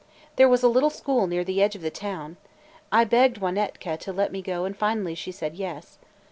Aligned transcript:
There 0.35 0.49
was 0.49 0.63
a 0.63 0.67
little 0.67 0.89
school 0.89 1.27
near 1.27 1.43
the 1.43 1.61
edge 1.61 1.75
of 1.75 1.83
the 1.83 1.91
town. 1.91 2.37
I 2.91 3.03
begged 3.03 3.37
Wanetka 3.39 3.97
to 3.97 4.11
let 4.11 4.31
me 4.31 4.41
go 4.41 4.65
and 4.65 4.75
finally 4.75 5.13
she 5.13 5.31
said 5.31 5.53
yes. 5.53 5.99